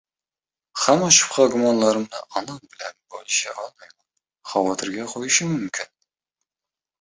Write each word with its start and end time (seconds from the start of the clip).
Hamma 0.83 1.09
shubha-gumonlarimni 1.17 2.21
onam 2.41 2.63
bilan 2.71 2.97
bo'lisha 3.17 3.53
olmayman, 3.65 3.95
havotirga 4.55 5.07
qo'yishim 5.13 5.53
mumkin. 5.59 5.93